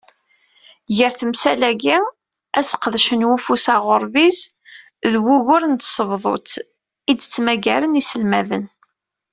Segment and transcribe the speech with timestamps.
[0.97, 1.97] Gar temsal-agi,
[2.59, 4.39] aseqdec n uwfus aɣurbiz,
[5.11, 6.51] d wugur n tsebḍut
[7.11, 8.65] i d-ttmaggaren yiselmaden.